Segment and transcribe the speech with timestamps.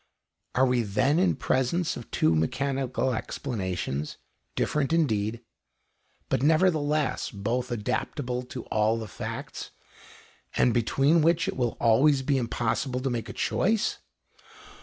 [0.55, 4.17] Are we then in presence of two mechanical explanations,
[4.55, 5.41] different indeed,
[6.27, 9.69] but nevertheless both adaptable to all the facts,
[10.55, 13.99] and between which it will always be impossible to make a choice?